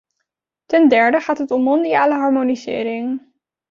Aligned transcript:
Ten 0.65 0.87
derde 0.91 1.19
gaat 1.21 1.37
het 1.37 1.51
om 1.51 1.61
mondiale 1.63 2.13
harmonisering. 2.15 3.21